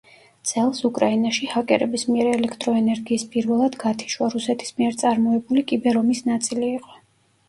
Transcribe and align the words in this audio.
წელს, 0.51 0.77
უკრაინაში 0.87 1.49
ჰაკერების 1.49 2.05
მიერ 2.13 2.29
ელექტროენერგიის 2.29 3.25
პირველად 3.35 3.77
გათიშვა, 3.83 4.31
რუსეთის 4.37 4.73
მიერ 4.79 4.97
წარმოებული 5.03 5.65
კიბერ-ომის 5.73 6.23
ნაწილი 6.31 6.67
იყო. 6.79 6.97